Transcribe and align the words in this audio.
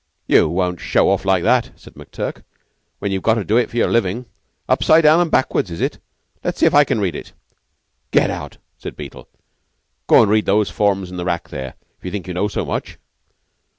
"You 0.25 0.49
won't 0.49 0.79
show 0.79 1.09
off 1.11 1.25
like 1.25 1.43
that," 1.43 1.69
said 1.75 1.93
McTurk, 1.93 2.41
"when 2.97 3.11
you've 3.11 3.21
got 3.21 3.35
to 3.35 3.43
do 3.43 3.57
it 3.57 3.69
for 3.69 3.77
your 3.77 3.91
living. 3.91 4.25
Upside 4.67 5.03
down 5.03 5.19
and 5.19 5.29
backwards, 5.29 5.69
isn't 5.69 5.85
it? 5.97 6.01
Let's 6.43 6.59
see 6.59 6.65
if 6.65 6.73
I 6.73 6.83
can 6.83 6.99
read 6.99 7.13
it." 7.15 7.33
"Get 8.09 8.31
out!" 8.31 8.57
said 8.79 8.95
Beetle. 8.97 9.29
"Go 10.07 10.23
and 10.23 10.31
read 10.31 10.47
those 10.47 10.71
formes 10.71 11.11
in 11.11 11.17
the 11.17 11.25
rack 11.25 11.49
there, 11.49 11.75
if 11.99 12.03
you 12.05 12.09
think 12.09 12.27
you 12.27 12.33
know 12.33 12.47
so 12.47 12.65
much." 12.65 12.97